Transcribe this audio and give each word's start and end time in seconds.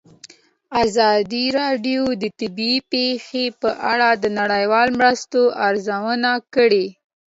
ازادي 0.83 1.45
راډیو 1.59 2.03
د 2.21 2.23
طبیعي 2.39 2.79
پېښې 2.91 3.45
په 3.61 3.69
اړه 3.91 4.09
د 4.23 4.25
نړیوالو 4.39 4.93
مرستو 4.99 5.41
ارزونه 5.67 6.31
کړې. 6.55 6.85